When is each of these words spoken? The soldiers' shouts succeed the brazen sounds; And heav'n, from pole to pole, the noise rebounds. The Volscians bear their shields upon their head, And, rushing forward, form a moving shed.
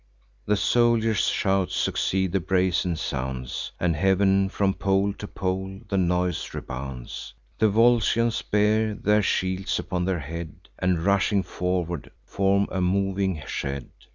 The 0.47 0.57
soldiers' 0.57 1.27
shouts 1.27 1.75
succeed 1.75 2.31
the 2.31 2.39
brazen 2.39 2.95
sounds; 2.95 3.71
And 3.79 3.95
heav'n, 3.95 4.49
from 4.49 4.73
pole 4.73 5.13
to 5.13 5.27
pole, 5.27 5.81
the 5.89 5.97
noise 5.99 6.51
rebounds. 6.55 7.35
The 7.59 7.69
Volscians 7.69 8.41
bear 8.41 8.95
their 8.95 9.21
shields 9.21 9.77
upon 9.77 10.05
their 10.05 10.17
head, 10.17 10.55
And, 10.79 11.05
rushing 11.05 11.43
forward, 11.43 12.09
form 12.25 12.67
a 12.71 12.81
moving 12.81 13.43
shed. 13.45 13.91